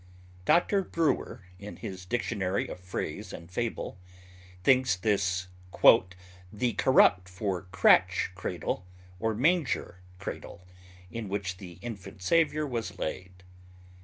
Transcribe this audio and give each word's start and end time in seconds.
Dr. 0.45 0.81
Brewer, 0.83 1.43
in 1.59 1.75
his 1.75 2.05
"Dictionary 2.07 2.67
of 2.67 2.79
Phrase 2.79 3.31
and 3.31 3.51
Fable," 3.51 3.99
thinks 4.63 4.95
this 4.95 5.45
"the 6.51 6.73
corrupt 6.73 7.29
for 7.29 7.67
cratch 7.71 8.33
cradle 8.33 8.87
or 9.19 9.35
manger 9.35 9.99
cradle, 10.17 10.65
in 11.11 11.29
which 11.29 11.57
the 11.57 11.73
infant 11.83 12.23
Saviour 12.23 12.65
was 12.65 12.97
laid. 12.97 13.43